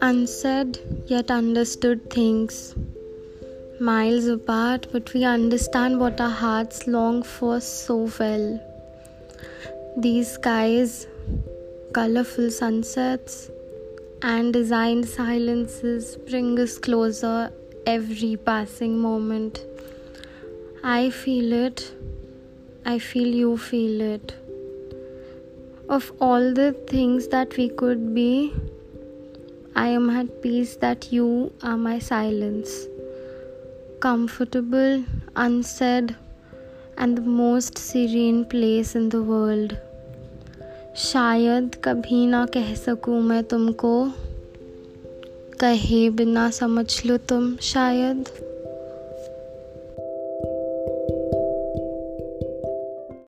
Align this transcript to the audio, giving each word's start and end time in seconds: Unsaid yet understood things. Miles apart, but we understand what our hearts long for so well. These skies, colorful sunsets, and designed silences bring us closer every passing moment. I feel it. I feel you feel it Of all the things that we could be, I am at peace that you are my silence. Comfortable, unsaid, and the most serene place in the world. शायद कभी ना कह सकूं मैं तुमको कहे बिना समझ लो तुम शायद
Unsaid 0.00 0.78
yet 1.06 1.30
understood 1.30 2.10
things. 2.10 2.76
Miles 3.80 4.26
apart, 4.26 4.86
but 4.92 5.12
we 5.14 5.24
understand 5.24 5.98
what 5.98 6.20
our 6.20 6.30
hearts 6.30 6.86
long 6.86 7.24
for 7.24 7.60
so 7.60 8.08
well. 8.20 8.60
These 9.96 10.30
skies, 10.30 11.08
colorful 11.92 12.50
sunsets, 12.50 13.50
and 14.22 14.52
designed 14.52 15.08
silences 15.08 16.16
bring 16.28 16.58
us 16.60 16.78
closer 16.78 17.52
every 17.86 18.36
passing 18.36 18.98
moment. 18.98 19.64
I 20.84 21.10
feel 21.10 21.52
it. 21.52 21.92
I 22.84 23.00
feel 23.00 23.28
you 23.28 23.56
feel 23.56 24.00
it 24.00 24.36
Of 25.91 26.11
all 26.19 26.53
the 26.53 26.73
things 26.89 27.27
that 27.27 27.55
we 27.57 27.69
could 27.69 28.13
be, 28.13 28.53
I 29.75 29.87
am 29.87 30.09
at 30.09 30.41
peace 30.41 30.75
that 30.77 31.11
you 31.13 31.53
are 31.63 31.77
my 31.77 31.99
silence. 31.99 32.87
Comfortable, 33.99 35.03
unsaid, 35.35 36.15
and 36.97 37.17
the 37.17 37.21
most 37.21 37.77
serene 37.77 38.43
place 38.45 38.95
in 38.95 39.09
the 39.09 39.21
world. 39.23 39.77
शायद 40.97 41.75
कभी 41.83 42.25
ना 42.27 42.45
कह 42.45 42.73
सकूं 42.75 43.19
मैं 43.21 43.43
तुमको 43.43 43.93
कहे 45.59 46.09
बिना 46.09 46.49
समझ 46.51 47.05
लो 47.05 47.17
तुम 47.17 47.55
शायद 47.55 48.29